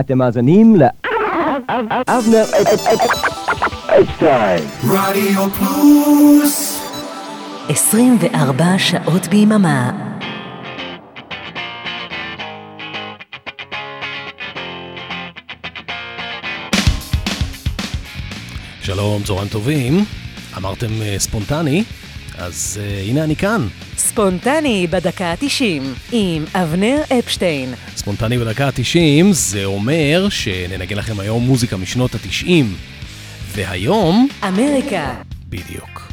אתם 0.00 0.18
מאזינים 0.18 0.76
לאבנר 0.76 2.44
אפשטיין. 4.00 4.64
רדיו 4.88 5.50
פלוס 5.50 6.86
24 7.68 8.64
שעות 8.78 9.28
ביממה. 9.28 9.90
שלום, 18.82 19.22
צהריים 19.22 19.48
טובים. 19.48 20.04
אמרתם 20.56 20.86
אה, 21.02 21.14
ספונטני, 21.18 21.84
אז 22.38 22.80
uh, 22.80 23.10
הנה 23.10 23.24
אני 23.24 23.36
כאן. 23.36 23.66
ספונטני 23.96 24.86
בדקה 24.90 25.26
ה-90 25.26 25.82
עם 26.12 26.44
אבנר 26.54 27.02
אפשטיין. 27.18 27.74
ספונטני 28.00 28.38
בדקה 28.38 28.66
ה-90 28.66 29.24
זה 29.32 29.64
אומר 29.64 30.28
שננגן 30.30 30.96
לכם 30.96 31.20
היום 31.20 31.46
מוזיקה 31.46 31.76
משנות 31.76 32.14
ה-90. 32.14 32.64
והיום... 33.54 34.28
אמריקה. 34.48 35.14
בדיוק. 35.48 36.09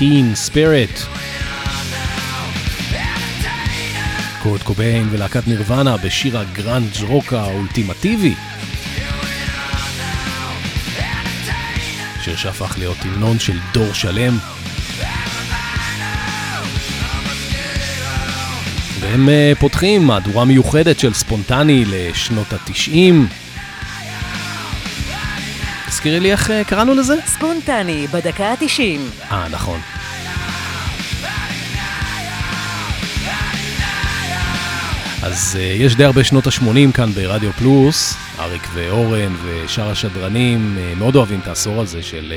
Teen 0.00 0.48
Spirit. 0.48 1.06
קורט 4.42 4.62
קוביין 4.62 5.08
ולהקת 5.10 5.48
נירוונה 5.48 5.96
בשיר 5.96 6.38
הגראנג' 6.38 7.02
רוק 7.02 7.32
האולטימטיבי. 7.32 8.34
שיר 12.24 12.36
שהפך 12.36 12.74
להיות 12.78 12.96
המנון 13.00 13.38
של 13.38 13.58
דור 13.72 13.92
שלם. 13.92 14.38
והם 19.00 19.28
אה, 19.28 19.52
פותחים 19.58 20.06
מהדורה 20.06 20.44
מיוחדת 20.44 20.98
של 20.98 21.14
ספונטני 21.14 21.84
לשנות 21.86 22.52
התשעים. 22.52 23.28
תזכירי 26.00 26.20
לי 26.20 26.32
איך 26.32 26.50
אה, 26.50 26.64
קראנו 26.64 26.94
לזה? 26.94 27.14
ספונטני, 27.26 28.06
בדקה 28.06 28.46
ה-90. 28.46 29.32
אה, 29.32 29.48
נכון. 29.48 29.80
אז 35.22 35.58
uh, 35.58 35.62
יש 35.82 35.96
די 35.96 36.04
הרבה 36.04 36.24
שנות 36.24 36.46
ה-80 36.46 36.92
כאן 36.94 37.10
ברדיו 37.10 37.52
פלוס, 37.52 38.14
אריק 38.38 38.62
ואורן 38.74 39.32
ושאר 39.44 39.90
השדרנים 39.90 40.78
מאוד 40.98 41.16
אוהבים 41.16 41.40
את 41.40 41.48
העשור 41.48 41.80
הזה 41.80 42.02
של 42.02 42.32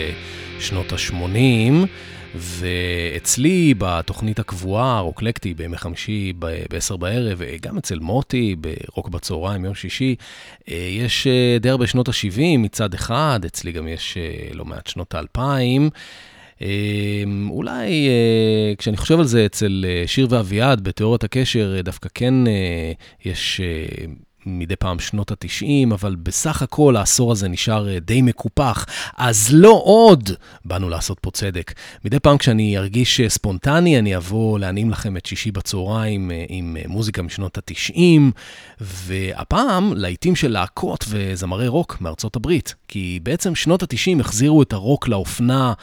שנות 0.59 0.93
ה-80. 0.93 1.87
ואצלי 2.35 3.73
בתוכנית 3.77 4.39
הקבועה, 4.39 4.99
רוקלקטי, 4.99 5.53
בימי 5.53 5.77
חמישי 5.77 6.33
ב-10 6.39 6.97
בערב, 6.97 7.41
גם 7.61 7.77
אצל 7.77 7.99
מוטי, 7.99 8.55
ברוק 8.55 9.09
בצהריים, 9.09 9.65
יום 9.65 9.75
שישי, 9.75 10.15
אה, 10.69 10.87
יש 10.91 11.27
אה, 11.27 11.57
די 11.59 11.69
הרבה 11.69 11.87
שנות 11.87 12.07
ה-70 12.07 12.57
מצד 12.57 12.93
אחד, 12.93 13.39
אצלי 13.45 13.71
גם 13.71 13.87
יש 13.87 14.17
אה, 14.17 14.53
לא 14.53 14.65
מעט 14.65 14.87
שנות 14.87 15.15
ה-2000. 15.15 15.89
אולי 17.49 18.07
כשאני 18.77 18.97
חושב 18.97 19.19
על 19.19 19.25
זה 19.25 19.45
אצל 19.45 19.85
שיר 20.05 20.27
ואביעד 20.29 20.81
בתיאוריית 20.81 21.23
הקשר, 21.23 21.81
דווקא 21.83 22.09
כן 22.13 22.33
יש 23.25 23.61
מדי 24.45 24.75
פעם 24.75 24.99
שנות 24.99 25.31
ה-90, 25.31 25.93
אבל 25.93 26.15
בסך 26.15 26.61
הכל 26.61 26.95
העשור 26.95 27.31
הזה 27.31 27.47
נשאר 27.47 27.89
אה, 27.89 27.99
די 27.99 28.21
מקופח. 28.21 28.85
אז 29.17 29.49
לא 29.53 29.81
עוד 29.83 30.29
באנו 30.65 30.89
לעשות 30.89 31.19
פה 31.19 31.31
צדק. 31.31 31.73
מדי 32.05 32.19
פעם 32.19 32.37
כשאני 32.37 32.77
ארגיש 32.77 33.19
אה, 33.19 33.29
ספונטני, 33.29 33.99
אני 33.99 34.17
אבוא 34.17 34.59
להנעים 34.59 34.89
לכם 34.89 35.17
את 35.17 35.25
שישי 35.25 35.51
בצהריים 35.51 36.31
אה, 36.31 36.45
עם 36.49 36.77
מוזיקה 36.87 37.21
משנות 37.21 37.57
ה-90, 37.57 38.21
והפעם 38.81 39.93
להיטים 39.95 40.35
של 40.35 40.51
להקות 40.51 41.05
וזמרי 41.09 41.67
רוק 41.67 41.97
מארצות 42.01 42.35
הברית. 42.35 42.75
כי 42.87 43.19
בעצם 43.23 43.55
שנות 43.55 43.83
ה-90 43.83 44.19
החזירו 44.19 44.61
את 44.61 44.73
הרוק 44.73 45.07
לאופנה. 45.07 45.73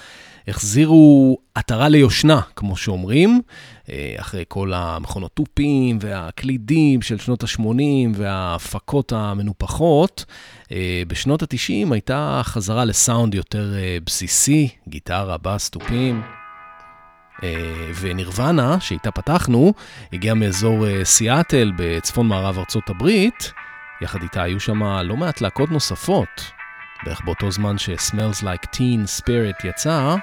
החזירו 0.48 1.38
עטרה 1.54 1.88
ליושנה, 1.88 2.40
כמו 2.56 2.76
שאומרים, 2.76 3.40
אה, 3.90 4.14
אחרי 4.18 4.44
כל 4.48 4.72
המכונות 4.74 5.30
תופים 5.34 5.98
והקלידים 6.00 7.02
של 7.02 7.18
שנות 7.18 7.42
ה-80 7.42 8.08
וההפקות 8.14 9.12
המנופחות. 9.12 10.24
אה, 10.72 11.02
בשנות 11.08 11.42
ה-90 11.42 11.92
הייתה 11.92 12.40
חזרה 12.44 12.84
לסאונד 12.84 13.34
יותר 13.34 13.74
אה, 13.76 13.98
בסיסי, 14.06 14.68
גיטרה, 14.88 15.36
בס, 15.42 15.70
תופים. 15.70 16.22
ונירוונה, 18.00 18.80
שאיתה 18.80 19.10
פתחנו, 19.10 19.72
הגיעה 20.12 20.34
מאזור 20.34 21.04
סיאטל 21.04 21.72
בצפון 21.76 22.28
מערב 22.28 22.58
ארצות 22.58 22.90
הברית. 22.90 23.52
יחד 24.02 24.22
איתה 24.22 24.42
היו 24.42 24.60
שם 24.60 24.82
לא 24.82 25.16
מעט 25.16 25.40
להקות 25.40 25.70
נוספות. 25.70 26.59
בערך 27.04 27.20
באותו 27.24 27.50
זמן 27.50 27.78
ש-Smells 27.78 28.42
Like 28.42 28.66
Teen 28.74 29.20
Spirit 29.20 29.66
יצא, 29.66 30.16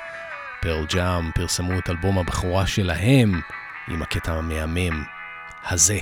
פרל 0.62 0.86
ג'אם 0.86 1.32
פרסמו 1.32 1.80
את 1.80 1.90
אלבום 1.90 2.18
הבכורה 2.18 2.68
שלהם 2.68 3.42
עם 3.88 4.02
הקטע 4.02 4.34
המהמם 4.34 5.04
הזה. 5.70 6.00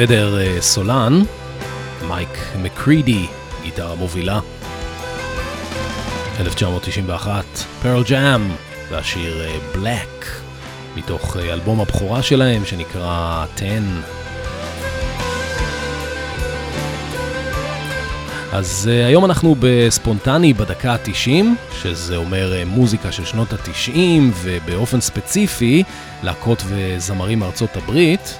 ודר 0.00 0.38
אה, 0.38 0.60
סולן, 0.60 1.22
מייק 2.08 2.28
מקרידי, 2.62 3.26
גיטרה 3.62 3.94
מובילה. 3.94 4.40
1991, 6.40 7.44
פרל 7.82 8.02
ג'אם, 8.04 8.48
והשיר 8.90 9.42
בלק, 9.74 10.26
מתוך 10.96 11.36
אלבום 11.36 11.80
הבכורה 11.80 12.22
שלהם 12.22 12.64
שנקרא 12.64 13.44
10. 13.56 13.66
אז 18.52 18.90
היום 19.06 19.24
אנחנו 19.24 19.56
בספונטני 19.58 20.52
בדקה 20.54 20.92
ה-90, 20.92 21.44
שזה 21.82 22.16
אומר 22.16 22.62
מוזיקה 22.66 23.12
של 23.12 23.24
שנות 23.24 23.52
ה-90, 23.52 23.98
ובאופן 24.42 25.00
ספציפי, 25.00 25.82
להקות 26.22 26.62
וזמרים 26.66 27.38
מארצות 27.38 27.76
הברית. 27.76 28.38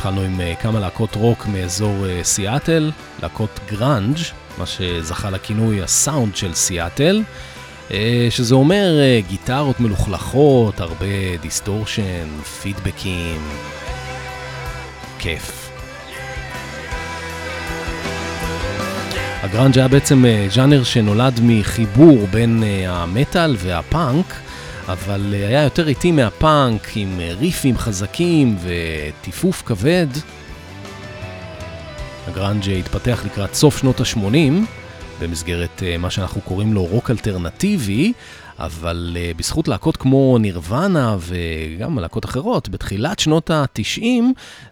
התחלנו 0.00 0.20
עם 0.20 0.40
אה, 0.40 0.62
כמה 0.62 0.80
להקות 0.80 1.14
רוק 1.14 1.46
מאזור 1.46 2.04
אה, 2.04 2.24
סיאטל, 2.24 2.90
להקות 3.22 3.60
גראנג', 3.68 4.16
מה 4.58 4.66
שזכה 4.66 5.30
לכינוי 5.30 5.82
הסאונד 5.82 6.36
של 6.36 6.54
סיאטל, 6.54 7.22
אה, 7.88 7.92
שזה 8.30 8.54
אומר 8.54 8.94
גיטרות 9.28 9.80
מלוכלכות, 9.80 10.80
הרבה 10.80 11.36
distortion, 11.40 12.28
פידבקים, 12.62 13.40
כיף. 15.18 15.70
הגראנג' 19.42 19.78
היה 19.78 19.88
בעצם 19.88 20.24
אה, 20.24 20.46
ז'אנר 20.50 20.84
שנולד 20.84 21.40
מחיבור 21.42 22.26
בין 22.30 22.62
אה, 22.62 23.02
המטאל 23.02 23.56
והפאנק, 23.58 24.26
אבל 24.92 25.34
אה, 25.34 25.48
היה 25.48 25.62
יותר 25.62 25.88
איטי 25.88 26.12
מהפאנק, 26.12 26.88
עם 26.94 27.20
ריפים 27.38 27.78
חזקים 27.78 28.56
וטיפוף 28.62 29.62
כבד. 29.66 30.06
הגראנג' 32.26 32.70
התפתח 32.70 33.22
לקראת 33.26 33.54
סוף 33.54 33.78
שנות 33.78 34.00
ה-80, 34.00 34.52
במסגרת 35.20 35.82
מה 35.98 36.10
שאנחנו 36.10 36.40
קוראים 36.40 36.74
לו 36.74 36.84
רוק 36.84 37.10
אלטרנטיבי, 37.10 38.12
אבל 38.60 39.16
אה, 39.16 39.38
בזכות 39.38 39.68
להקות 39.68 39.96
כמו 39.96 40.38
נירוונה 40.38 41.16
וגם 41.20 41.98
להקות 41.98 42.24
אחרות, 42.24 42.68
בתחילת 42.68 43.18
שנות 43.18 43.50
ה-90 43.50 44.02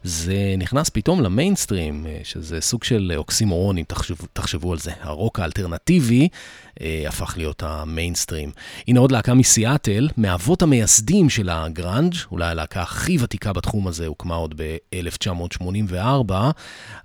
זה 0.03 0.55
נכנס 0.59 0.89
פתאום 0.89 1.21
למיינסטרים, 1.23 2.07
אה, 2.07 2.25
שזה 2.25 2.61
סוג 2.61 2.85
של 2.85 3.13
אוקסימורון, 3.17 3.79
אם 3.79 3.85
תחשבו, 3.89 4.27
תחשבו 4.33 4.73
על 4.73 4.79
זה. 4.79 4.91
הרוק 5.01 5.41
האלטרנטיבי 5.41 6.29
uh, 6.75 6.83
הפך 7.09 7.35
להיות 7.37 7.63
המיינסטרים. 7.63 8.51
הנה 8.89 9.01
עוד 9.01 9.13
להקה 9.13 9.35
מסיאטל, 9.35 10.09
מאבות 10.17 10.63
המייסדים 10.63 11.31
של 11.31 11.49
הגראנג', 11.49 12.15
אולי 12.31 12.47
הלהקה 12.47 12.83
הכי 12.83 13.17
ותיקה 13.21 13.53
בתחום 13.53 13.87
הזה, 13.87 14.07
הוקמה 14.07 14.35
עוד 14.35 14.55
ב-1984, 14.57 16.33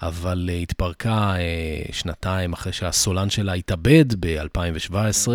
אבל 0.01 0.49
uh, 0.49 0.63
התפרקה 0.63 1.33
uh, 1.35 1.93
שנתיים 1.95 2.53
אחרי 2.53 2.73
שהסולן 2.73 3.29
שלה 3.29 3.53
התאבד 3.53 4.25
ב-2017. 4.25 5.27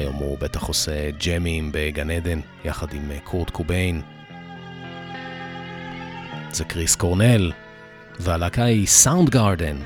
היום 0.00 0.14
הוא 0.14 0.38
בטח 0.38 0.62
עושה 0.62 1.10
ג'מים 1.26 1.70
בגן 1.72 2.10
עדן, 2.10 2.40
יחד 2.64 2.94
עם 2.94 3.10
אה, 3.10 3.18
קורט 3.24 3.50
קוביין. 3.50 4.02
זה 6.50 6.64
קריס 6.64 6.96
קורנל, 6.96 7.52
והלהקה 8.20 8.64
היא 8.64 8.86
סאונד 8.86 9.30
גארדן. 9.30 9.76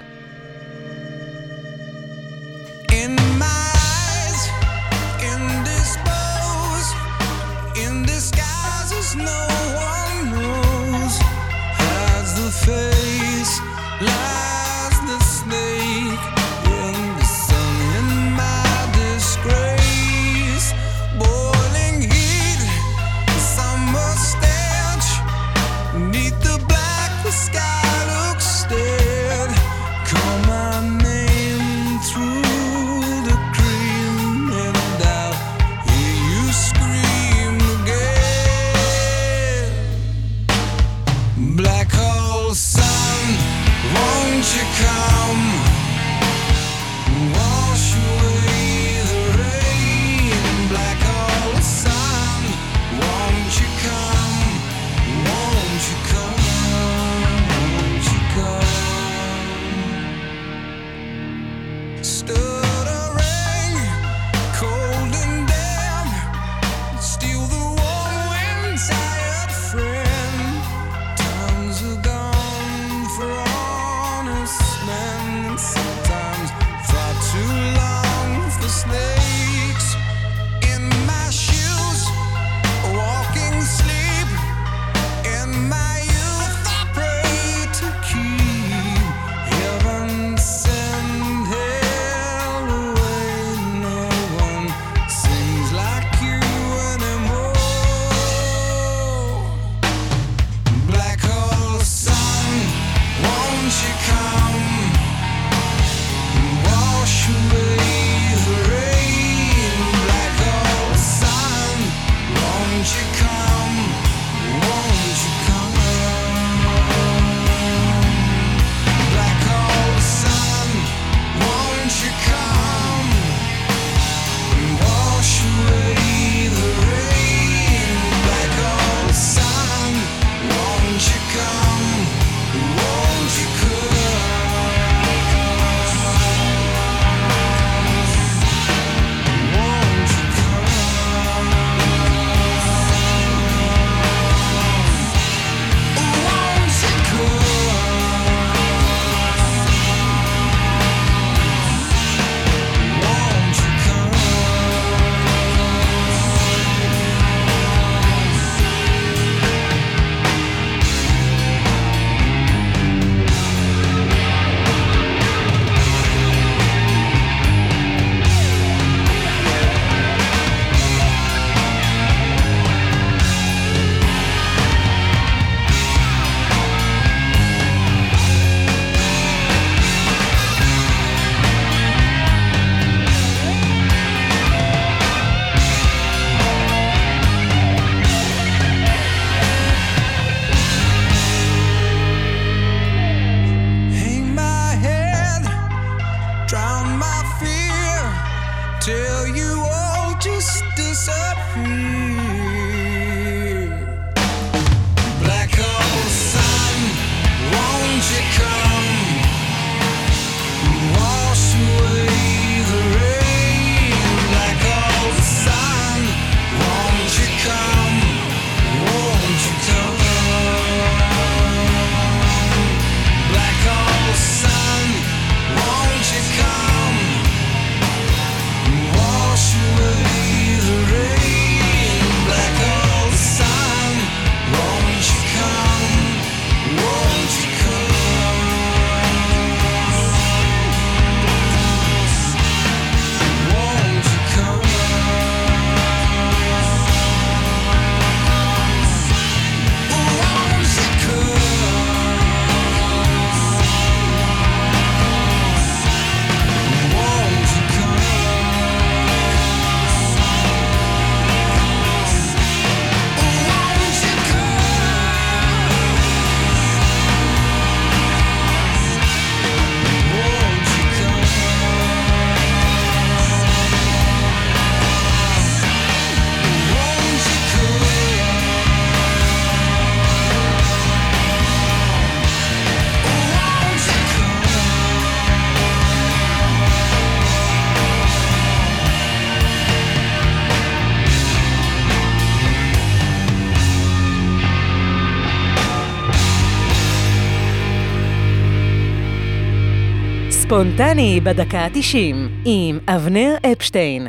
ספונטני 300.55 301.21
בדקה 301.21 301.59
ה-90 301.59 302.15
עם 302.45 302.79
אבנר 302.89 303.35
אפשטיין. 303.53 304.09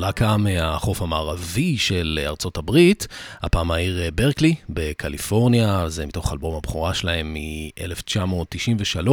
להקה 0.00 0.30
אה, 0.30 0.36
מהחוף 0.36 1.02
המערבי 1.02 1.78
של 1.78 2.18
אה, 2.22 2.28
ארצות 2.28 2.56
הברית, 2.56 3.06
הפעם 3.42 3.70
העיר 3.70 4.02
אה, 4.02 4.10
ברקלי 4.10 4.54
בקליפורניה, 4.68 5.84
זה 5.88 6.06
מתוך 6.06 6.32
אלבום 6.32 6.54
הבכורה 6.54 6.94
שלהם 6.94 7.34
מ-1993, 7.34 9.08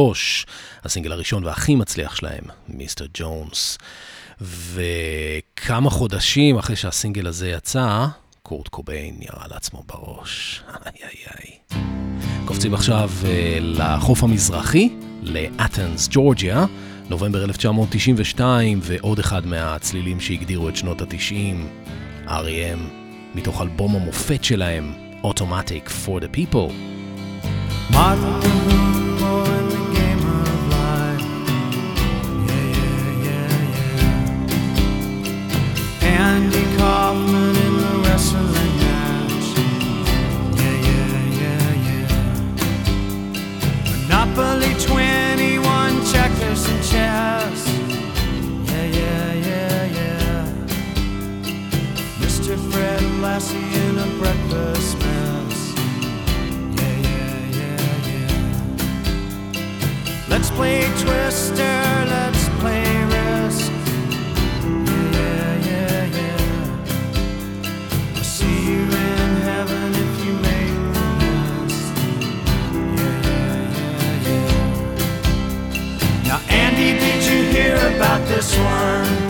הסינגל 0.84 1.12
הראשון 1.12 1.44
והכי 1.44 1.74
מצליח 1.74 2.16
שלהם, 2.16 2.44
מיסטר 2.68 3.06
ג'ונס. 3.14 3.78
וכמה 4.40 5.90
חודשים 5.90 6.58
אחרי 6.58 6.76
שהסינגל 6.76 7.26
הזה 7.26 7.48
יצא, 7.48 8.06
קורט 8.42 8.68
קוביין 8.68 9.16
ירה 9.20 9.46
לעצמו 9.50 9.82
בראש. 9.86 10.62
איי 10.86 10.92
איי 11.02 11.10
איי. 11.34 11.80
קופצים 12.44 12.74
עכשיו 12.74 13.10
לחוף 13.60 14.22
המזרחי, 14.22 14.88
לאתנס, 15.22 16.08
ג'ורג'יה. 16.10 16.66
נובמבר 17.10 17.44
1992 17.44 18.80
ועוד 18.82 19.18
אחד 19.18 19.46
מהצלילים 19.46 20.20
שהגדירו 20.20 20.68
את 20.68 20.76
שנות 20.76 21.02
ה-90, 21.02 22.28
R.E.M, 22.28 22.78
מתוך 23.34 23.62
אלבום 23.62 23.96
המופת 23.96 24.44
שלהם, 24.44 24.92
Automatic 25.24 25.88
for 26.06 26.20
the 26.20 26.28
People. 26.36 26.72
Martin. 27.92 28.97
classy 53.38 53.56
in 53.56 53.98
a 53.98 54.06
breakfast 54.18 54.98
mess. 54.98 55.74
Yeah, 56.74 56.96
yeah, 57.06 57.58
yeah, 57.58 58.10
yeah. 58.10 58.38
Let's 60.28 60.50
play 60.50 60.78
Twister, 61.02 61.78
let's 62.14 62.48
play 62.58 62.84
Risk. 63.14 63.72
Yeah, 65.14 65.54
yeah, 65.68 66.04
yeah. 66.16 66.18
yeah. 66.18 68.16
I'll 68.16 68.24
see 68.24 68.58
you 68.70 68.82
in 68.82 69.30
heaven 69.50 69.88
if 70.04 70.12
you 70.24 70.32
make 70.48 70.78
the 70.94 71.06
list. 71.22 71.94
Yeah, 72.98 73.18
yeah, 73.28 73.78
yeah, 73.78 74.26
yeah. 74.26 74.68
Now, 76.26 76.40
Andy, 76.48 76.90
did 76.98 77.20
you 77.30 77.40
hear 77.54 77.76
about 77.94 78.20
this 78.26 78.50
one? 78.58 79.27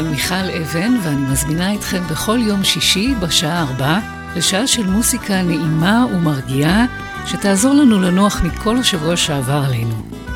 כאן 0.00 0.10
מיכל 0.10 0.34
אבן, 0.62 0.96
ואני 1.02 1.32
מזמינה 1.32 1.74
אתכם 1.74 2.02
בכל 2.10 2.38
יום 2.42 2.64
שישי 2.64 3.14
בשעה 3.20 3.60
ארבע 3.60 3.98
לשעה 4.36 4.66
של 4.66 4.86
מוסיקה 4.86 5.42
נעימה 5.42 6.06
ומרגיעה, 6.14 6.84
שתעזור 7.26 7.74
לנו 7.74 8.00
לנוח 8.00 8.40
מכל 8.42 8.76
השבוע 8.76 9.16
שעבר 9.16 9.62
עלינו. 9.66 9.94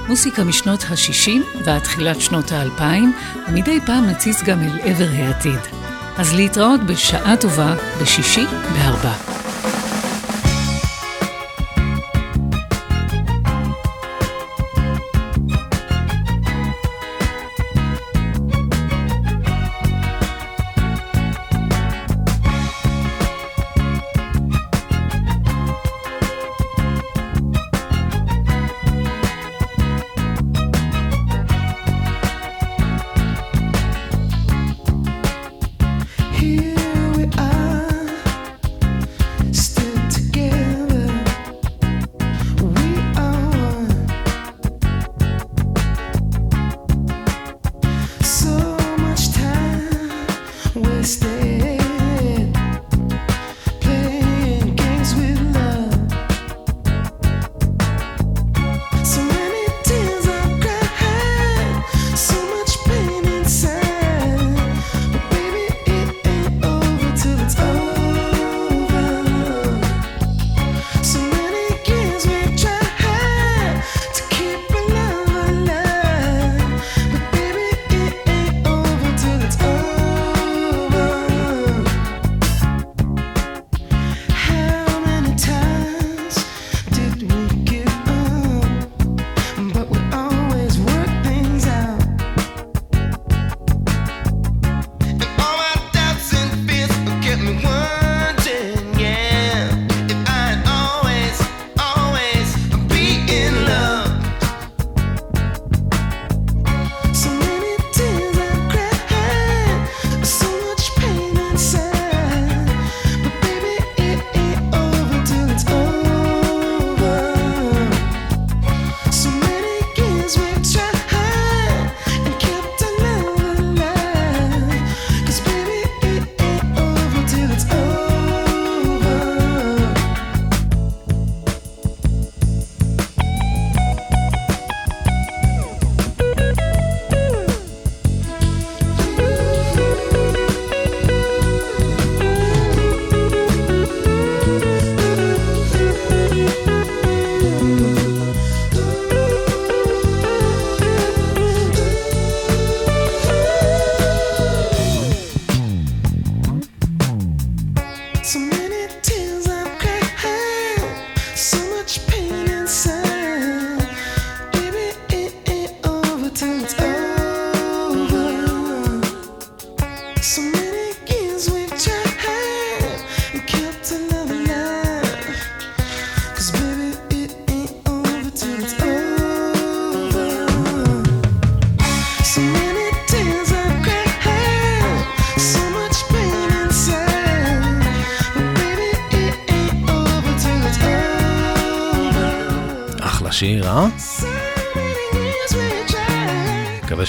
מוסיקה 0.08 0.44
משנות 0.44 0.82
ה-60 0.82 1.64
ועד 1.64 1.82
תחילת 1.82 2.20
שנות 2.20 2.52
ה-2000, 2.52 2.82
ומדי 3.48 3.80
פעם 3.86 4.06
נציץ 4.06 4.42
גם 4.42 4.62
אל 4.62 4.78
עבר 4.82 5.08
העתיד. 5.12 5.60
אז 6.16 6.34
להתראות 6.34 6.80
בשעה 6.86 7.36
טובה 7.36 7.74
בשישי 8.02 8.44
בארבע. 8.72 9.43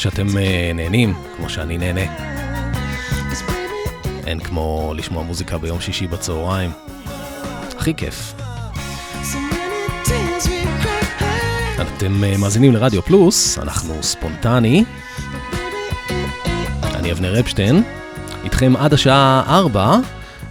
שאתם 0.05 0.37
אה, 0.37 0.71
נהנים, 0.75 1.13
כמו 1.37 1.49
שאני 1.49 1.77
נהנה. 1.77 2.01
אין 4.27 4.39
כמו 4.39 4.93
לשמוע 4.95 5.23
מוזיקה 5.23 5.57
ביום 5.57 5.81
שישי 5.81 6.07
בצהריים. 6.07 6.71
הכי 7.77 7.93
כיף. 7.93 8.33
אתם 11.81 12.23
אה, 12.23 12.37
מאזינים 12.37 12.73
לרדיו 12.73 13.01
פלוס, 13.01 13.59
אנחנו 13.59 14.03
ספונטני. 14.03 14.83
אני 16.83 17.11
אבנר 17.11 17.39
אפשטיין, 17.39 17.83
איתכם 18.43 18.75
עד 18.75 18.93
השעה 18.93 19.43
4, 19.47 19.97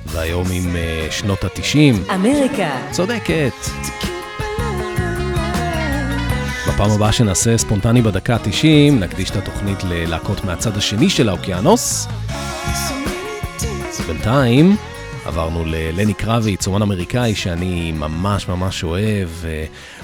והיום 0.07 0.47
עם 0.53 0.77
אה, 0.77 1.07
שנות 1.11 1.45
ה-90. 1.45 2.14
אמריקה. 2.14 2.71
צודקת. 2.90 3.84
בפעם 6.75 6.91
הבאה 6.91 7.13
שנעשה 7.13 7.59
ספונטני 7.59 8.03
בדקה 8.03 8.35
ה-90, 8.35 8.93
נקדיש 8.93 9.31
את 9.31 9.37
התוכנית 9.37 9.85
ללהקות 9.85 10.45
מהצד 10.45 10.77
השני 10.77 11.11
של 11.11 11.29
האוקיינוס. 11.29 12.07
בינתיים 14.07 14.77
עברנו 15.25 15.65
ללני 15.65 16.15
קרביץ, 16.15 16.67
אומן 16.67 16.83
אמריקאי 16.83 17.35
שאני 17.35 17.93
ממש 17.93 18.49
ממש 18.49 18.85
אוהב. 18.85 19.29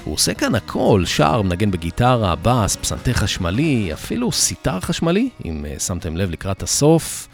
הוא 0.03 0.13
עושה 0.13 0.33
כאן 0.33 0.55
הכל, 0.55 1.03
שר, 1.05 1.41
מנגן 1.41 1.71
בגיטרה, 1.71 2.35
בס, 2.41 2.75
פסנתר 2.75 3.13
חשמלי, 3.13 3.89
אפילו 3.93 4.31
סיטר 4.31 4.79
חשמלי, 4.79 5.29
אם 5.45 5.65
אה, 5.65 5.79
שמתם 5.79 6.17
לב 6.17 6.31
לקראת 6.31 6.63
הסוף. 6.63 7.27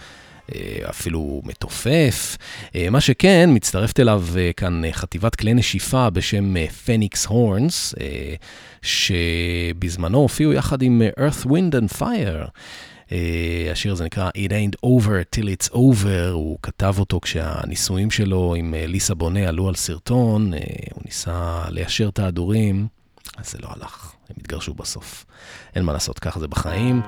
אה, 0.56 0.90
אפילו 0.90 1.42
מתופף. 1.46 2.38
אה, 2.76 2.90
מה 2.90 3.02
שכן, 3.02 3.50
מצטרפת 3.54 4.00
אליו 4.00 4.26
כאן 4.58 4.82
חטיבת 4.92 5.36
כלי 5.36 5.54
נשיפה 5.54 6.10
בשם 6.10 6.68
פניקס 6.68 7.26
הורנס, 7.26 7.96
שבזמנו 8.82 10.18
הופיעו 10.18 10.54
יחד 10.54 10.82
עם 10.82 11.02
Earth, 11.20 11.46
Wind 11.46 11.74
and 11.74 12.00
Fire. 12.00 12.50
Uh, 13.08 13.12
השיר 13.72 13.92
הזה 13.92 14.06
נקרא 14.06 14.30
It 14.30 14.52
ain't 14.52 14.86
over 14.86 15.36
till 15.36 15.46
it's 15.46 15.74
over, 15.74 16.30
הוא 16.32 16.58
כתב 16.62 16.96
אותו 17.00 17.20
כשהניסויים 17.20 18.12
שלו 18.12 18.56
עם 18.58 18.74
ליסה 18.78 19.16
בונה 19.16 19.48
עלו 19.48 19.68
על 19.68 19.76
סרטון, 19.76 20.54
uh, 20.54 20.58
הוא 20.94 21.02
ניסה 21.06 21.66
ליישר 21.70 22.10
את 22.10 22.20
ההדורים, 22.20 22.88
אז 23.38 23.52
זה 23.52 23.58
לא 23.62 23.68
הלך, 23.76 24.12
הם 24.30 24.36
התגרשו 24.40 24.74
בסוף. 24.74 25.26
אין 25.76 25.84
מה 25.84 25.94
לעשות, 25.94 26.20
ככה 26.20 26.40
זה 26.40 26.48
בחיים. 26.48 27.02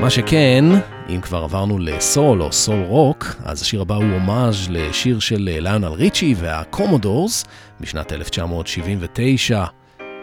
מה 0.00 0.10
שכן, 0.10 0.64
אם 1.08 1.20
כבר 1.20 1.42
עברנו 1.42 1.78
לסול 1.78 2.42
או 2.42 2.52
סול 2.52 2.82
רוק, 2.82 3.26
אז 3.44 3.62
השיר 3.62 3.80
הבא 3.80 3.94
הוא 3.94 4.04
הומאז' 4.04 4.66
לשיר 4.70 5.18
של 5.18 5.36
ליונל 5.38 5.88
ריצ'י 5.88 6.34
והקומודורס 6.38 7.44
משנת 7.80 8.12
1979. 8.12 9.64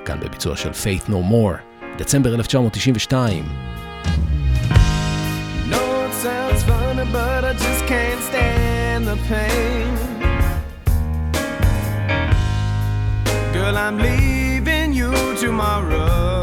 כאן 0.06 0.20
בביצוע 0.20 0.56
של 0.56 0.70
Faith 0.70 1.10
No 1.10 1.32
More, 1.32 1.58
דצמבר 1.98 2.36
1992. 2.36 3.44
No, 5.72 5.76
I'm. 15.74 16.41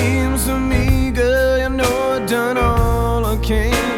Seems 0.00 0.46
to 0.46 0.58
me, 0.58 1.10
girl, 1.10 1.58
you 1.58 1.68
know 1.68 2.12
I've 2.12 2.26
done 2.26 2.56
all 2.56 3.22
I 3.26 3.36
can. 3.36 3.89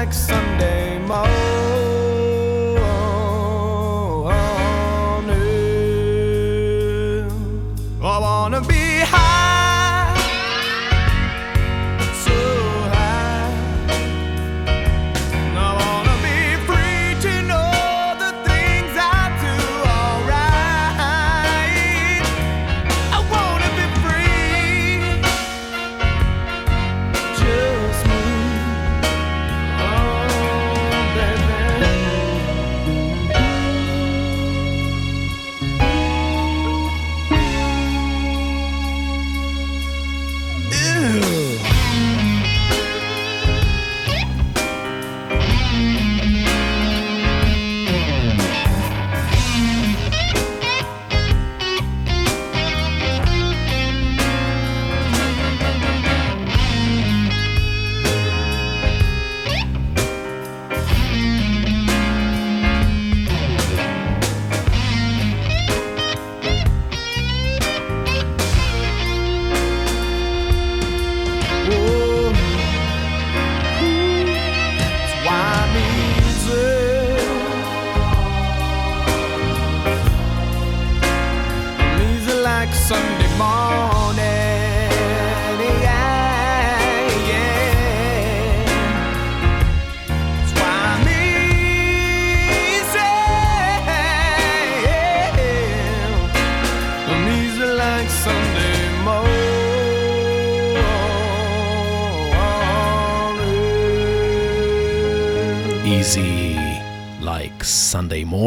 Like 0.00 0.14
Sunday 0.14 0.98
morning. 1.00 1.49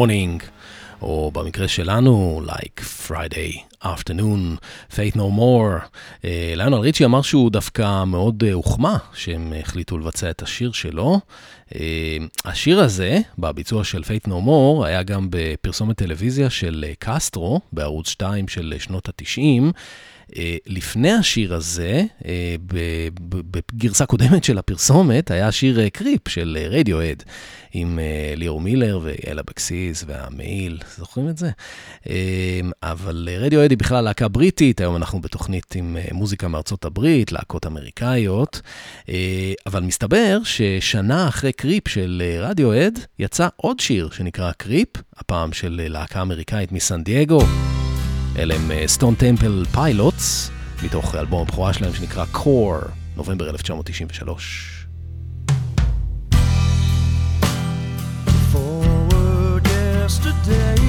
morning, 0.03 0.43
או 1.01 1.31
במקרה 1.33 1.67
שלנו, 1.67 2.41
like 2.45 2.81
Friday 3.07 3.72
Afternoon, 3.84 4.58
Faith 4.90 5.16
No 5.16 5.38
More. 5.38 5.86
אה, 6.24 6.52
ליונל 6.56 6.74
ריצ'י 6.74 7.04
אמר 7.04 7.22
שהוא 7.22 7.50
דווקא 7.50 8.04
מאוד 8.04 8.44
אה, 8.44 8.52
הוחמא 8.52 8.94
שהם 9.14 9.52
החליטו 9.60 9.98
לבצע 9.98 10.30
את 10.30 10.42
השיר 10.42 10.72
שלו. 10.72 11.20
אה, 11.74 12.16
השיר 12.44 12.80
הזה, 12.80 13.18
בביצוע 13.38 13.84
של 13.84 14.02
Faith 14.02 14.28
No 14.28 14.46
More, 14.46 14.84
היה 14.84 15.02
גם 15.02 15.26
בפרסומת 15.30 15.96
טלוויזיה 15.96 16.50
של 16.50 16.84
קסטרו, 16.98 17.60
בערוץ 17.72 18.08
2 18.08 18.48
של 18.48 18.74
שנות 18.78 19.08
ה-90. 19.08 19.72
אה, 20.36 20.56
לפני 20.66 21.12
השיר 21.12 21.54
הזה, 21.54 22.02
בגרסה 23.50 24.06
קודמת 24.06 24.44
של 24.44 24.58
הפרסומת, 24.58 25.30
היה 25.30 25.52
שיר 25.52 25.88
קריפ 25.88 26.28
של 26.28 26.58
רדיואד, 26.70 27.22
עם 27.72 27.98
ליאור 28.36 28.60
מילר 28.60 29.00
ויעל 29.02 29.40
אבקסיס 29.40 30.04
והמעיל, 30.06 30.78
זוכרים 30.96 31.28
את 31.28 31.38
זה? 31.38 31.50
אבל 32.82 33.28
רדיואד 33.40 33.72
היא 33.74 33.78
בכלל 33.78 34.04
להקה 34.04 34.28
בריטית, 34.28 34.80
היום 34.80 34.96
אנחנו 34.96 35.20
בתוכנית 35.20 35.74
עם 35.74 35.96
אה, 35.96 36.04
מוזיקה 36.12 36.48
מארצות 36.48 36.84
הברית, 36.84 37.32
להקות 37.32 37.66
אמריקאיות, 37.66 38.60
אה, 39.08 39.52
אבל 39.66 39.82
מסתבר 39.82 40.38
ששנה 40.44 41.28
אחרי 41.28 41.52
Creep 41.52 41.88
של 41.88 42.22
אה, 42.24 42.48
רדיואד, 42.48 42.98
יצא 43.18 43.48
עוד 43.56 43.80
שיר 43.80 44.10
שנקרא 44.10 44.52
Creep, 44.52 44.88
הפעם 45.16 45.52
של 45.52 45.80
להקה 45.88 46.22
אמריקאית 46.22 46.72
מסן 46.72 47.02
דייגו. 47.02 47.40
אלה 48.36 48.54
הם 48.54 48.70
Stone 48.86 49.14
Temple 49.14 49.64
Pilots, 49.72 50.50
מתוך 50.84 51.14
אלבום 51.14 51.42
הבכורה 51.42 51.72
שלהם 51.72 51.94
שנקרא 51.94 52.24
Core, 52.34 52.88
נובמבר 53.16 53.50
1993. 53.50 54.86
Forward 58.52 59.66
yesterday 59.66 60.83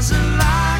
doesn't 0.00 0.38
like 0.38 0.79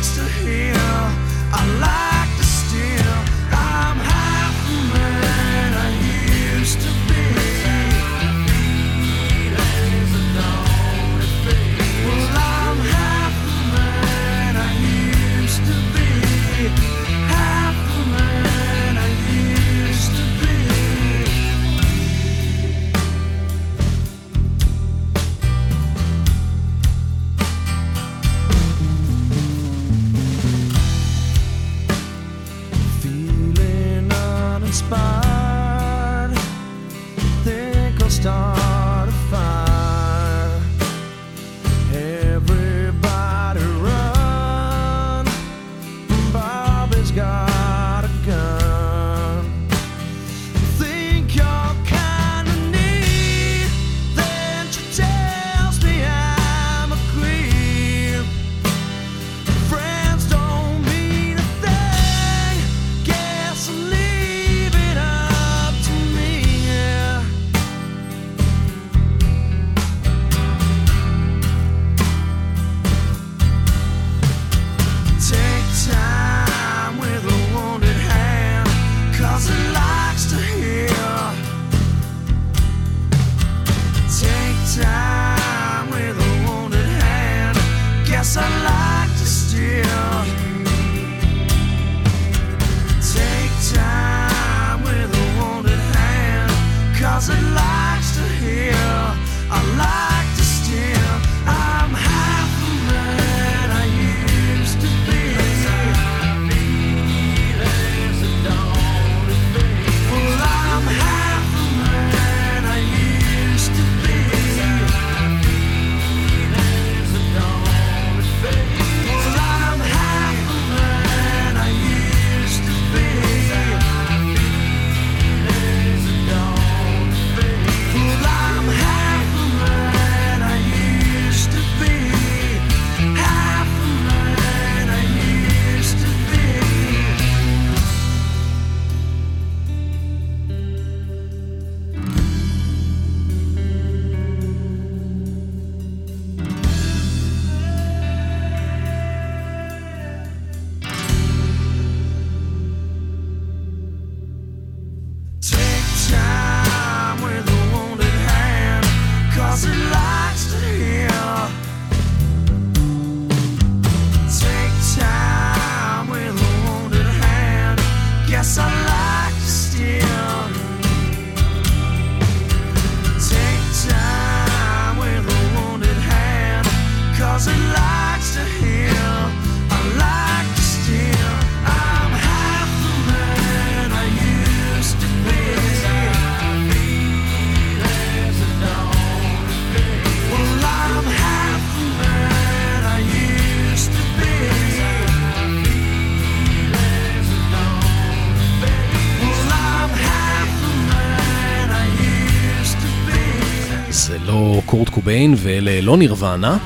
קוביין 205.10 205.34
ואלה 205.36 205.80
לא 205.80 205.96
נירוונה. 205.96 206.58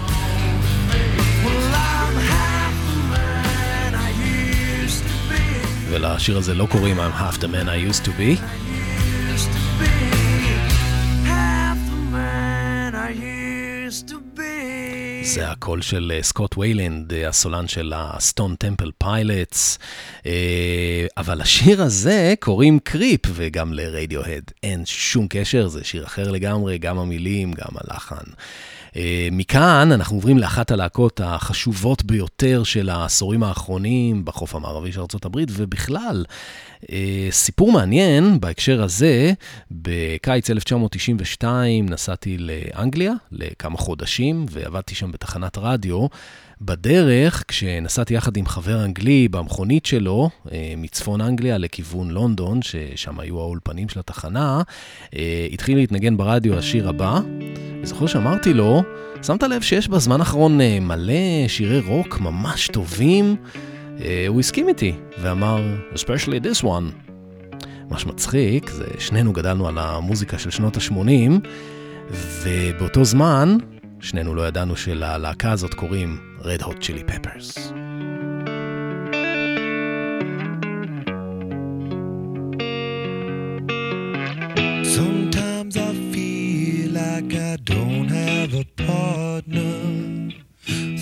ולשיר 5.89 6.39
הזה 6.39 6.55
לא 6.55 6.67
קוראים 6.71 6.97
I'm 7.01 7.21
half 7.21 7.41
the 7.41 7.49
man 7.49 7.69
I 7.69 7.77
used 7.77 8.05
to 8.05 8.11
be. 8.11 8.64
הקול 15.65 15.83
של 15.83 16.13
אה, 16.15 16.23
סקוט 16.23 16.59
ויילנד, 16.59 17.13
אה, 17.13 17.29
הסולן 17.29 17.69
של 17.69 17.93
ה 17.97 18.07
Stone 18.07 18.55
Temple 18.55 18.91
Pilots. 18.99 19.79
אבל 21.17 21.41
לשיר 21.41 21.83
הזה 21.83 22.35
קוראים 22.41 22.79
Creep, 22.79 23.21
וגם 23.35 23.73
לרדיוהד 23.73 24.51
אין 24.63 24.87
שום 24.87 25.27
קשר, 25.31 25.69
זה 25.69 25.85
שיר 25.85 26.05
אחר 26.05 26.31
לגמרי, 26.31 26.79
גם 26.79 26.99
המילים, 26.99 27.53
גם 27.53 27.69
הלחן. 27.77 28.25
אה, 28.97 29.29
מכאן 29.33 29.93
אנחנו 29.93 30.17
עוברים 30.17 30.39
לאחת 30.39 30.71
הלהקות 30.71 31.21
החשובות 31.25 32.05
ביותר 32.05 32.65
של 32.65 32.89
העשורים 32.89 33.43
האחרונים 33.43 34.25
בחוף 34.25 34.55
המערבי 34.55 34.93
של 34.93 35.01
ארה"ב, 35.01 35.39
ובכלל, 35.51 36.25
אה, 36.93 37.29
סיפור 37.31 37.73
מעניין 37.73 38.41
בהקשר 38.41 38.83
הזה, 38.83 39.33
בקיץ 39.71 40.51
1992 40.51 41.89
נסעתי 41.89 42.37
לאנגליה 42.39 43.13
לכמה 43.33 43.79
חודשים, 43.79 44.47
ועבדתי 44.51 44.95
שם 44.95 45.13
בתחנת 45.13 45.59
רדיו. 45.59 46.07
בדרך, 46.67 47.45
כשנסעתי 47.49 48.15
יחד 48.15 48.37
עם 48.37 48.47
חבר 48.47 48.85
אנגלי 48.85 49.29
במכונית 49.29 49.87
שלו, 49.87 50.31
אה, 50.53 50.75
מצפון 50.77 51.21
אנגליה 51.21 51.59
לכיוון 51.59 52.11
לונדון, 52.11 52.63
ששם 52.63 53.21
היו 53.21 53.41
האולפנים 53.41 53.89
של 53.89 54.01
התחנה, 54.01 54.63
אה, 55.17 55.47
התחיל 55.53 55.79
להתנגן 55.79 56.17
ברדיו 56.17 56.59
השיר 56.59 56.89
הבא. 56.89 57.19
אני 57.79 57.87
זוכר 57.87 58.07
שאמרתי 58.07 58.55
לו, 58.55 58.83
שמת 59.23 59.43
לב 59.43 59.63
שיש 59.63 59.89
בזמן 59.89 60.21
האחרון 60.21 60.61
אה, 60.61 60.81
מלא 60.81 61.49
שירי 61.49 61.81
רוק 61.81 62.21
ממש 62.21 62.69
טובים? 62.69 63.37
הוא 64.29 64.41
הסכים 64.41 64.69
איתי, 64.69 64.93
ואמר, 65.19 65.63
especially 65.95 66.45
this 66.45 66.65
one. 66.65 67.15
ממש 67.91 68.07
מצחיק, 68.07 68.71
זה 68.71 68.85
שנינו 68.99 69.33
גדלנו 69.33 69.69
על 69.69 69.79
המוזיקה 69.79 70.39
של 70.39 70.51
שנות 70.51 70.77
ה-80, 70.77 71.49
ובאותו 72.11 73.05
זמן, 73.05 73.57
שנינו 74.01 74.35
לא 74.35 74.49
ידענו 74.49 74.77
שללהקה 74.77 75.53
הזאת 75.53 75.75
קוראים 75.75 76.19
Red 76.41 76.63
Hot 76.63 76.79
Chili 76.81 77.11
Peppers. 77.11 77.73
Sometimes 84.97 85.75
I 85.89 85.93
feel 86.13 86.89
like 87.01 87.31
I 87.51 87.55
don't 87.73 88.09
have 88.21 88.53
a 88.63 88.65
partner. 88.87 89.64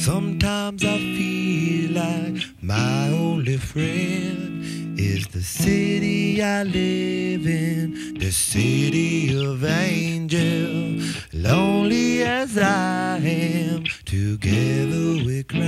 Sometimes 0.04 0.84
I 0.84 0.98
feel 0.98 1.92
like 1.92 2.42
my 2.60 3.08
only 3.10 3.56
friend 3.56 4.98
is 4.98 5.28
the 5.28 5.42
city 5.42 6.42
I 6.42 6.64
live 6.64 7.46
in, 7.46 8.18
the 8.18 8.32
city 8.32 9.32
of 9.32 9.62
angel. 9.64 10.98
Lonely 11.32 12.24
as 12.24 12.58
I 12.58 13.18
am, 13.18 13.84
together 14.04 15.22
we 15.24 15.44
cry. 15.44 15.62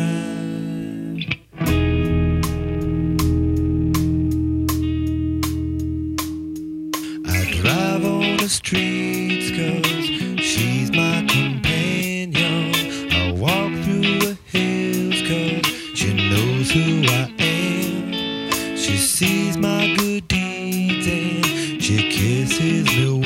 I 7.24 7.60
drive 7.62 8.04
on 8.04 8.36
the 8.38 8.48
streets 8.48 9.50
cause 9.56 10.42
she's 10.42 10.90
my 10.90 11.24
who 16.74 17.04
I 17.06 17.30
am. 17.38 18.76
She 18.76 18.96
sees 18.96 19.56
my 19.56 19.94
good 19.96 20.26
deeds 20.26 21.06
and 21.06 21.80
she 21.80 22.10
kisses 22.10 22.84
me 22.96 23.23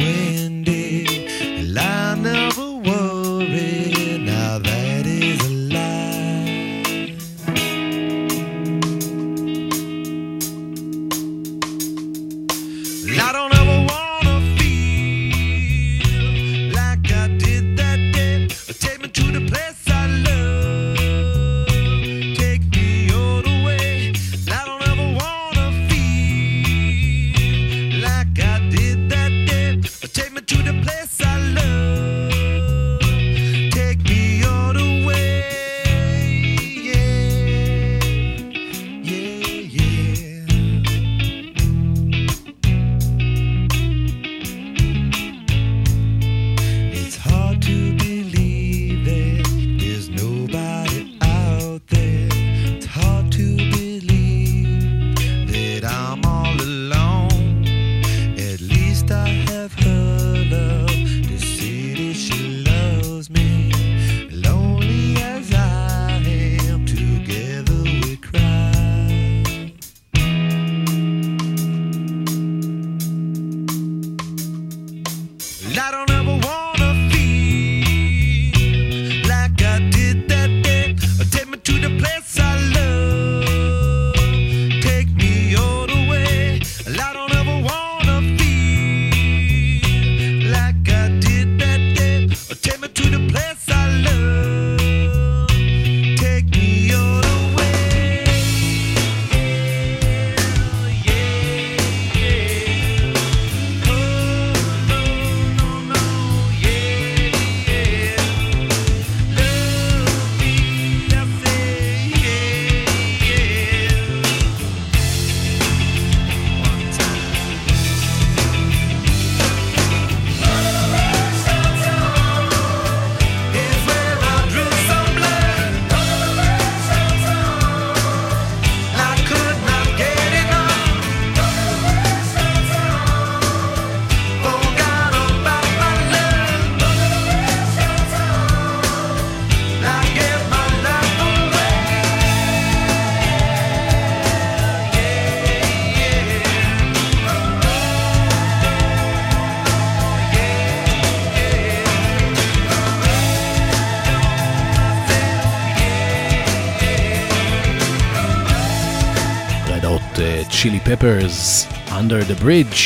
פפרס, 160.97 161.69
Under 161.89 162.31
the 162.31 162.43
Bridge, 162.45 162.77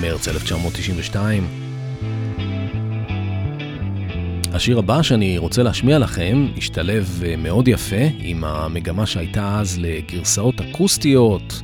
מרץ 0.00 0.28
1992. 0.28 1.48
השיר 4.52 4.78
הבא 4.78 5.02
שאני 5.02 5.38
רוצה 5.38 5.62
להשמיע 5.62 5.98
לכם 5.98 6.46
השתלב 6.56 7.22
אה, 7.26 7.36
מאוד 7.36 7.68
יפה 7.68 7.96
עם 8.18 8.44
המגמה 8.44 9.06
שהייתה 9.06 9.58
אז 9.60 9.78
לגרסאות 9.78 10.60
אקוסטיות, 10.60 11.62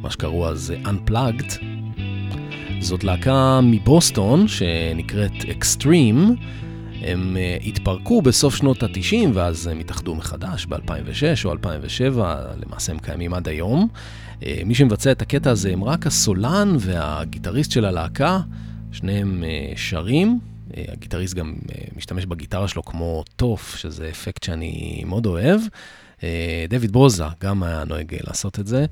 מה 0.00 0.10
שקראו 0.10 0.48
אז 0.48 0.72
Unplugged. 0.84 1.64
זאת 2.80 3.04
להקה 3.04 3.60
מבוסטון 3.62 4.48
שנקראת 4.48 5.32
Extreme. 5.32 6.32
הם 7.04 7.36
uh, 7.36 7.66
התפרקו 7.66 8.22
בסוף 8.22 8.54
שנות 8.56 8.82
ה-90 8.82 9.28
ואז 9.32 9.66
הם 9.66 9.78
התאחדו 9.78 10.14
מחדש 10.14 10.66
ב-2006 10.66 11.44
או 11.44 11.52
2007, 11.52 12.44
למעשה 12.66 12.92
הם 12.92 12.98
קיימים 12.98 13.34
עד 13.34 13.48
היום. 13.48 13.88
אה, 14.42 14.64
מי 14.64 14.74
שמבצע 14.74 15.12
את 15.12 15.22
הקטע 15.22 15.50
הזה 15.50 15.72
הם 15.72 15.84
רק 15.84 16.06
הסולן 16.06 16.76
והגיטריסט 16.78 17.70
של 17.70 17.84
הלהקה, 17.84 18.40
שניהם 18.92 19.44
אה, 19.44 19.78
שרים. 19.78 20.38
אה, 20.70 20.74
הגיטריסט 20.92 21.34
גם 21.34 21.54
משתמש 21.96 22.26
בגיטרה 22.26 22.68
שלו 22.68 22.82
כמו 22.82 23.24
תוף, 23.36 23.76
שזה 23.76 24.08
אפקט 24.08 24.42
שאני 24.42 25.02
מאוד 25.06 25.26
אוהב. 25.26 25.60
דויד 26.68 26.92
ברוזה 26.92 27.24
גם 27.40 27.62
היה 27.62 27.84
נוהג 27.84 28.14
לעשות 28.26 28.60
את 28.60 28.66
זה. 28.66 28.86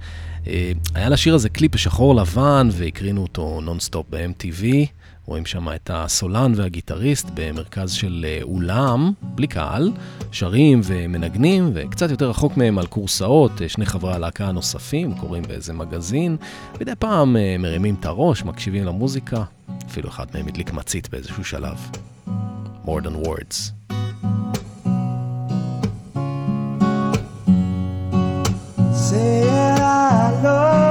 היה 0.95 1.09
לשיר 1.09 1.35
הזה 1.35 1.49
קליפ 1.49 1.75
בשחור 1.75 2.15
לבן 2.15 2.69
והקרינו 2.73 3.23
אותו 3.23 3.61
נונסטופ 3.61 4.07
ב-MTV. 4.11 4.65
רואים 5.31 5.47
שם 5.47 5.69
את 5.75 5.91
הסולן 5.95 6.53
והגיטריסט 6.57 7.31
במרכז 7.35 7.93
של 7.93 8.27
אה, 8.29 8.39
אולם, 8.43 9.13
בלי 9.23 9.47
קהל, 9.47 9.93
שרים 10.33 10.81
ומנגנים, 10.85 11.71
וקצת 11.75 12.11
יותר 12.11 12.31
רחוק 12.31 12.57
מהם 12.57 12.79
על 12.79 12.87
כורסאות, 12.87 13.63
אה, 13.63 13.69
שני 13.69 13.87
חברי 13.87 14.15
הלהקה 14.15 14.47
הנוספים, 14.47 15.15
קוראים 15.15 15.43
באיזה 15.43 15.73
מגזין, 15.73 16.37
מדי 16.81 16.93
פעם 16.99 17.37
אה, 17.37 17.57
מרימים 17.59 17.95
את 18.01 18.07
הראש, 18.07 18.45
מקשיבים 18.45 18.85
למוזיקה, 18.85 19.43
אפילו 19.87 20.09
אחד 20.09 20.27
מהם 20.35 20.49
הדליק 20.49 20.73
מצית 20.73 21.09
באיזשהו 21.11 21.45
שלב. 21.45 21.77
More 22.87 23.01
than 23.01 23.27
words. 23.27 23.73
Say 29.07 29.49
I 29.49 30.43
love 30.45 30.90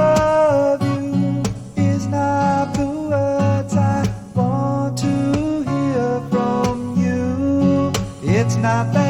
not 8.60 8.92
bad. 8.92 9.09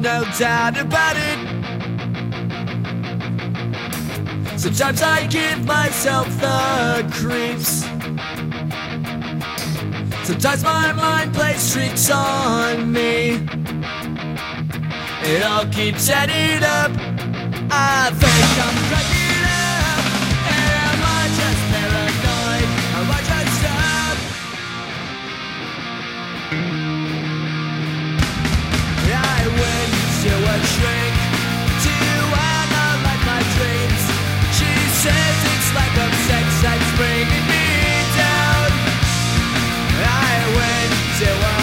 No 0.00 0.24
doubt 0.38 0.78
about 0.78 1.16
it. 1.16 1.38
Sometimes 4.58 5.02
I 5.02 5.26
give 5.26 5.64
myself 5.64 6.28
the 6.40 7.06
creeps. 7.12 7.82
Sometimes 10.26 10.62
my 10.62 10.92
mind 10.92 11.34
plays 11.34 11.72
tricks 11.72 12.10
on 12.10 12.92
me. 12.92 13.40
It 15.22 15.42
all 15.42 15.66
keeps 15.66 16.08
adding 16.08 16.62
up. 16.62 16.92
I 17.70 18.10
think 18.14 18.66
I'm 18.66 18.88
cracking 18.88 19.17
till 41.18 41.26
I 41.26 41.57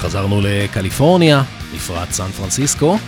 חזרנו 0.00 0.40
לקליפורניה, 0.44 1.42
בפרט 1.74 2.10
סן 2.10 2.30
פרנסיסקו, 2.30 2.98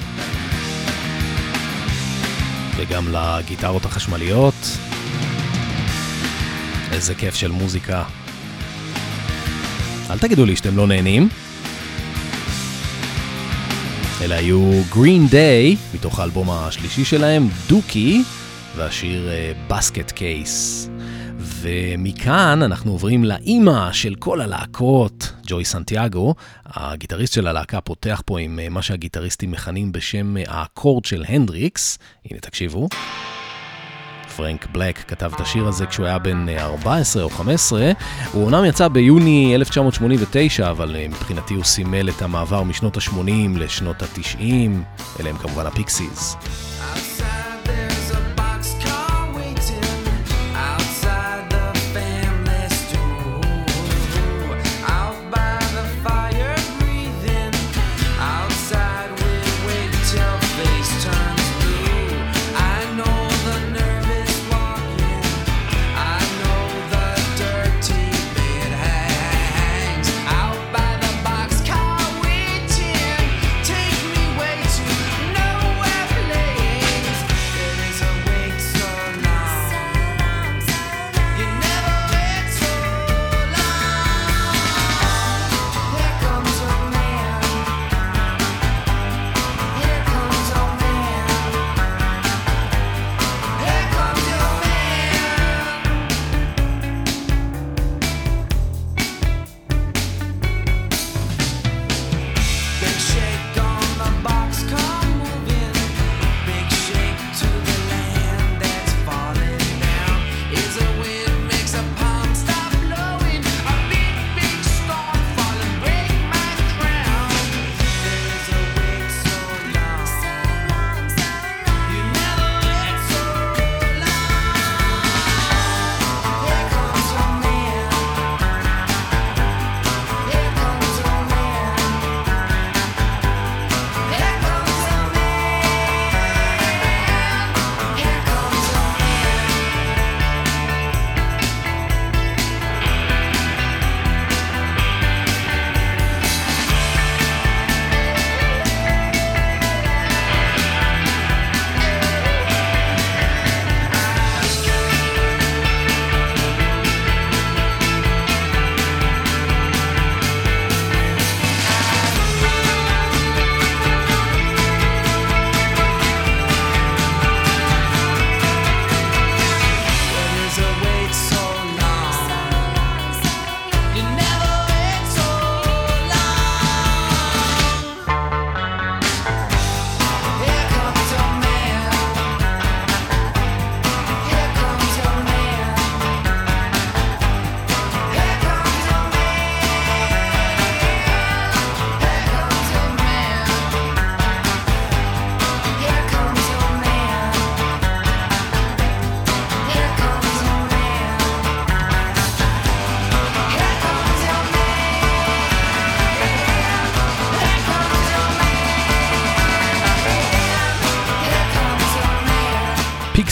וגם 2.76 3.08
לגיטרות 3.12 3.84
החשמליות. 3.84 4.54
איזה 6.92 7.14
כיף 7.14 7.34
של 7.34 7.50
מוזיקה. 7.50 8.02
אל 10.10 10.18
תגידו 10.18 10.44
לי 10.44 10.56
שאתם 10.56 10.76
לא 10.76 10.86
נהנים. 10.86 11.28
אלה 14.22 14.36
היו 14.36 14.82
Green 14.92 15.32
Day, 15.32 15.94
מתוך 15.94 16.18
האלבום 16.18 16.50
השלישי 16.50 17.04
שלהם, 17.04 17.48
דוקי, 17.68 18.22
והשיר 18.76 19.28
בסקט 19.68 20.10
קייס. 20.10 20.88
ומכאן 21.38 22.62
אנחנו 22.62 22.92
עוברים 22.92 23.24
לאימא 23.24 23.92
של 23.92 24.14
כל 24.14 24.40
הלהקות, 24.40 25.32
ג'וי 25.46 25.64
סנטיאגו. 25.64 26.34
הגיטריסט 26.66 27.32
של 27.32 27.46
הלהקה 27.46 27.80
פותח 27.80 28.22
פה 28.26 28.40
עם 28.40 28.58
אה, 28.58 28.68
מה 28.68 28.82
שהגיטריסטים 28.82 29.50
מכנים 29.50 29.92
בשם 29.92 30.36
אה, 30.36 30.42
האקורד 30.48 31.04
של 31.04 31.24
הנדריקס. 31.28 31.98
הנה 32.30 32.40
תקשיבו. 32.40 32.88
פרנק 34.37 34.66
בלק 34.72 34.99
כתב 35.09 35.30
את 35.35 35.41
השיר 35.41 35.66
הזה 35.66 35.87
כשהוא 35.87 36.07
היה 36.07 36.18
בן 36.18 36.49
אה, 36.49 36.64
14 36.64 37.22
או 37.22 37.30
15. 37.30 37.93
הוא 38.32 38.45
אומנם 38.45 38.64
יצא 38.64 38.89
ביוני 38.89 39.55
1989, 39.55 40.70
אבל 40.70 40.97
אה, 40.97 41.07
מבחינתי 41.09 41.55
הוא 41.55 41.64
סימל 41.64 42.09
את 42.09 42.22
המעבר 42.22 42.62
משנות 42.62 42.97
ה-80 42.97 43.59
לשנות 43.59 44.03
ה-90. 44.03 44.43
אלה 45.20 45.30
הם 45.30 45.37
כמובן 45.37 45.66
ה 45.66 45.75
Pixies. 45.75 46.36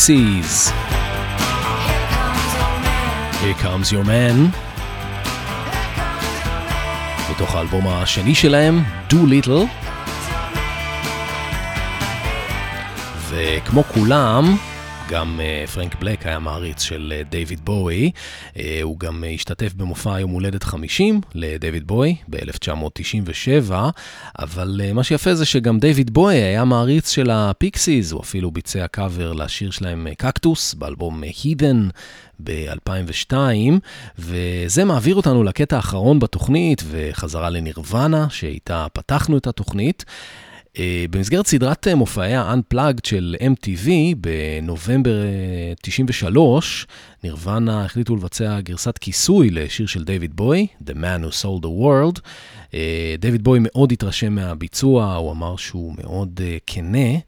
ה 0.02 0.11
Pixies. 0.11 0.72
Here 3.32 3.62
comes 3.62 3.92
your 3.92 4.04
man. 4.06 4.56
מתוך 7.30 7.54
האלבום 7.54 7.88
השני 7.88 8.34
שלהם, 8.34 8.82
Doolittle. 9.10 9.66
וכמו 13.28 13.84
כולם, 13.84 14.56
גם 15.10 15.40
אה, 15.40 15.70
פרנק 15.70 16.00
בלק 16.00 16.26
היה 16.26 16.38
מעריץ 16.38 16.82
של 16.82 17.12
אה, 17.20 17.30
דיוויד 17.30 17.60
בואי. 17.64 18.10
אה, 18.54 18.58
הוא 18.82 18.98
גם 18.98 19.24
השתתף 19.34 19.74
במופע 19.74 20.20
יום 20.20 20.30
הולדת 20.30 20.62
50 20.62 21.20
לדיוויד 21.34 21.86
בואי 21.86 22.16
ב-1997, 22.28 23.72
אבל 24.38 24.80
מה 24.94 25.04
שיפה 25.04 25.34
זה 25.34 25.44
שגם 25.44 25.78
דיוויד 25.78 26.14
בואי 26.14 26.36
היה 26.36 26.64
מעריץ 26.64 27.10
של 27.10 27.30
ה 27.30 27.41
Pixies, 27.41 28.12
הוא 28.12 28.20
אפילו 28.20 28.50
ביצע 28.50 28.86
קאבר 28.86 29.32
לשיר 29.32 29.70
שלהם 29.70 30.06
Cactus 30.18 30.74
באלבום 30.74 31.22
Heathen 31.22 31.88
ב-2002, 32.44 33.34
וזה 34.18 34.84
מעביר 34.84 35.14
אותנו 35.14 35.42
לקטע 35.42 35.76
האחרון 35.76 36.18
בתוכנית 36.18 36.82
וחזרה 36.90 37.50
לנירוונה, 37.50 38.26
שאיתה 38.30 38.86
פתחנו 38.92 39.36
את 39.36 39.46
התוכנית. 39.46 40.04
Uh, 40.76 40.80
במסגרת 41.10 41.46
סדרת 41.46 41.86
uh, 41.86 41.94
מופעי 41.94 42.34
ה-Unplugged 42.34 43.00
של 43.06 43.36
MTV 43.40 43.88
בנובמבר 44.16 45.14
uh, 45.76 45.80
93, 45.82 46.86
נירוונה 47.24 47.84
החליטו 47.84 48.16
לבצע 48.16 48.60
גרסת 48.60 48.98
כיסוי 48.98 49.50
לשיר 49.50 49.86
של 49.86 50.04
דיוויד 50.04 50.36
בוי, 50.36 50.66
The 50.86 50.92
Man 50.92 51.24
Who 51.24 51.42
Sold 51.42 51.64
the 51.64 51.68
World. 51.82 52.20
דיוויד 53.18 53.44
בוי 53.44 53.58
מאוד 53.62 53.92
התרשם 53.92 54.32
מהביצוע, 54.32 55.14
הוא 55.14 55.32
אמר 55.32 55.56
שהוא 55.56 55.94
מאוד 55.98 56.40
כנה. 56.66 57.18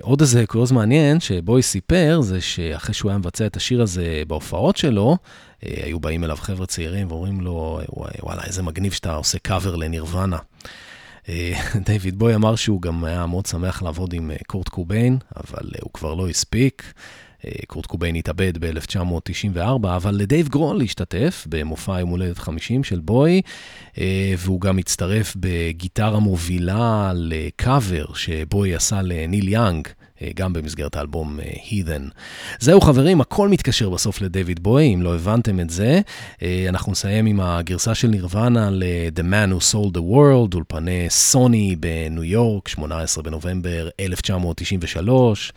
עוד 0.00 0.20
איזה 0.20 0.46
קוריוז 0.46 0.72
מעניין 0.72 1.20
שבואי 1.20 1.62
סיפר, 1.62 2.20
זה 2.20 2.40
שאחרי 2.40 2.94
שהוא 2.94 3.10
היה 3.10 3.18
מבצע 3.18 3.46
את 3.46 3.56
השיר 3.56 3.82
הזה 3.82 4.22
בהופעות 4.26 4.76
שלו, 4.76 5.16
היו 5.62 6.00
באים 6.00 6.24
אליו 6.24 6.36
חבר'ה 6.36 6.66
צעירים 6.66 7.10
ואומרים 7.10 7.40
לו, 7.40 7.80
וואלה, 8.22 8.42
איזה 8.44 8.62
מגניב 8.62 8.92
שאתה 8.92 9.14
עושה 9.14 9.38
קאבר 9.38 9.76
לנירוונה. 9.76 10.38
דיוויד 11.86 12.18
בואי 12.18 12.34
אמר 12.34 12.56
שהוא 12.56 12.82
גם 12.82 13.04
היה 13.04 13.26
מאוד 13.26 13.46
שמח 13.46 13.82
לעבוד 13.82 14.12
עם 14.12 14.30
קורט 14.46 14.68
קוביין, 14.68 15.18
אבל 15.36 15.70
הוא 15.82 15.90
כבר 15.92 16.14
לא 16.14 16.28
הספיק. 16.28 16.92
קורט 17.66 17.86
קוביין 17.86 18.14
התאבד 18.14 18.58
ב-1994, 18.58 19.60
אבל 19.96 20.14
דייב 20.14 20.48
גרול 20.48 20.82
השתתף 20.82 21.46
במופע 21.48 22.00
יום 22.00 22.10
הולדת 22.10 22.38
50 22.38 22.84
של 22.84 23.00
בואי, 23.00 23.42
והוא 24.38 24.60
גם 24.60 24.78
הצטרף 24.78 25.36
בגיטרה 25.36 26.18
מובילה 26.18 27.12
לקאבר 27.14 28.14
שבואי 28.14 28.74
עשה 28.74 29.02
לניל 29.02 29.48
יאנג. 29.48 29.88
גם 30.34 30.52
במסגרת 30.52 30.96
האלבום 30.96 31.38
Heathen. 31.68 32.10
זהו 32.58 32.80
חברים, 32.80 33.20
הכל 33.20 33.48
מתקשר 33.48 33.90
בסוף 33.90 34.20
לדויד 34.20 34.62
בוי, 34.62 34.94
אם 34.94 35.02
לא 35.02 35.14
הבנתם 35.14 35.60
את 35.60 35.70
זה. 35.70 36.00
אנחנו 36.68 36.92
נסיים 36.92 37.26
עם 37.26 37.40
הגרסה 37.40 37.94
של 37.94 38.08
נירוונה 38.08 38.70
ל-The 38.70 39.20
Man 39.20 39.52
Who 39.52 39.74
Sold 39.74 39.94
the 39.94 40.00
World, 40.00 40.54
אולפני 40.54 41.06
סוני 41.10 41.76
בניו 41.80 42.24
יורק, 42.24 42.68
18 42.68 43.24
בנובמבר 43.24 43.88
1993. 44.00 45.52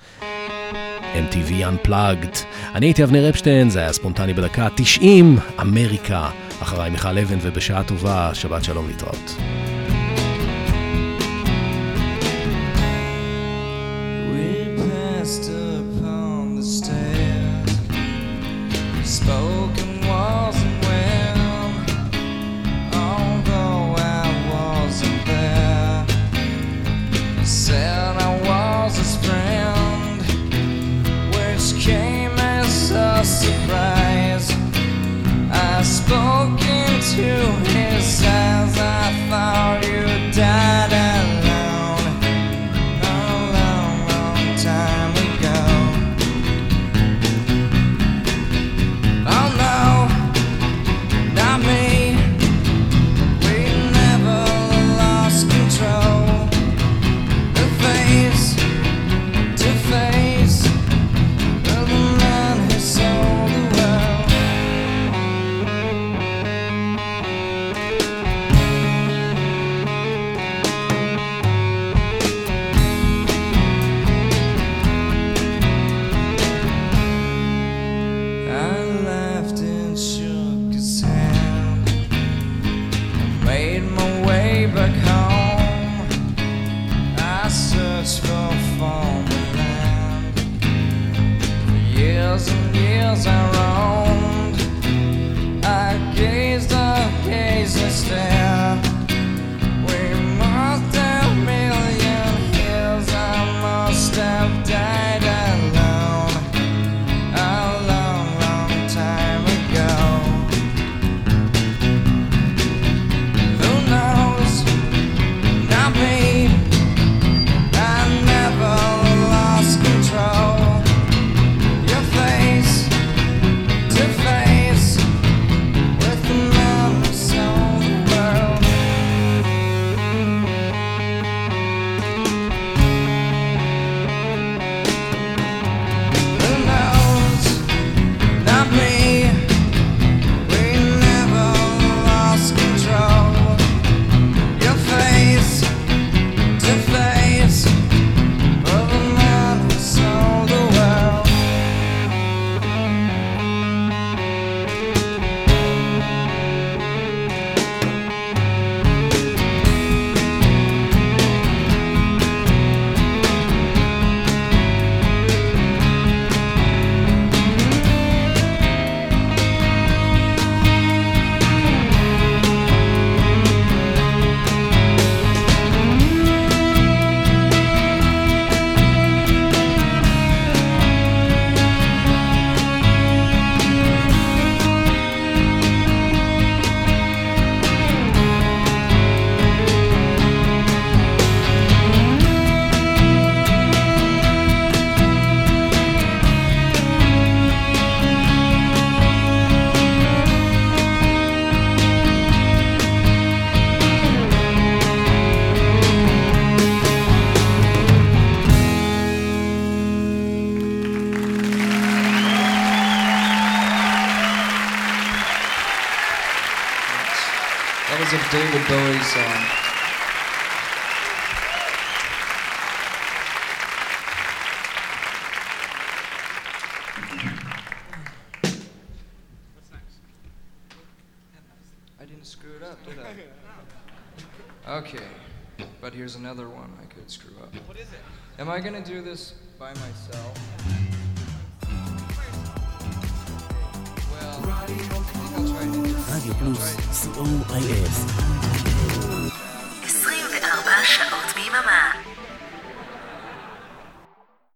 MTV 1.13 1.51
Unplugged. 1.51 2.37
אני 2.75 2.85
הייתי 2.85 3.03
אבנר 3.03 3.29
אפשטיין, 3.29 3.69
זה 3.69 3.79
היה 3.79 3.93
ספונטני 3.93 4.33
בדקה 4.33 4.67
90, 4.75 5.37
אמריקה. 5.61 6.29
אחריי 6.59 6.89
מיכל 6.89 7.17
אבן 7.17 7.37
ובשעה 7.41 7.83
טובה, 7.83 8.35
שבת 8.35 8.63
שלום 8.63 8.87
להתראות. 8.87 9.37
spoke. 19.11 19.50